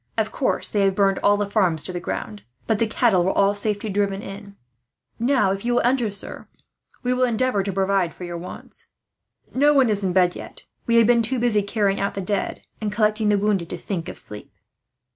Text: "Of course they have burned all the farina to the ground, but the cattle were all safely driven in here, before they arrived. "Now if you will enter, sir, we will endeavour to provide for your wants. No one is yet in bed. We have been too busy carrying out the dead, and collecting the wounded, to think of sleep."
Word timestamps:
"Of 0.17 0.31
course 0.31 0.67
they 0.67 0.81
have 0.85 0.95
burned 0.95 1.19
all 1.21 1.37
the 1.37 1.45
farina 1.45 1.77
to 1.77 1.93
the 1.93 1.99
ground, 1.99 2.41
but 2.65 2.79
the 2.79 2.87
cattle 2.87 3.23
were 3.23 3.37
all 3.37 3.53
safely 3.53 3.91
driven 3.91 4.23
in 4.23 4.29
here, 4.29 4.37
before 4.39 4.47
they 4.47 4.47
arrived. 4.47 5.29
"Now 5.43 5.51
if 5.51 5.63
you 5.63 5.73
will 5.75 5.81
enter, 5.81 6.09
sir, 6.09 6.47
we 7.03 7.13
will 7.13 7.23
endeavour 7.23 7.61
to 7.61 7.71
provide 7.71 8.11
for 8.11 8.23
your 8.23 8.39
wants. 8.39 8.87
No 9.53 9.73
one 9.75 9.91
is 9.91 9.99
yet 10.01 10.07
in 10.07 10.13
bed. 10.13 10.63
We 10.87 10.95
have 10.95 11.05
been 11.05 11.21
too 11.21 11.37
busy 11.37 11.61
carrying 11.61 11.99
out 12.01 12.15
the 12.15 12.21
dead, 12.21 12.63
and 12.81 12.91
collecting 12.91 13.29
the 13.29 13.37
wounded, 13.37 13.69
to 13.69 13.77
think 13.77 14.09
of 14.09 14.17
sleep." 14.17 14.51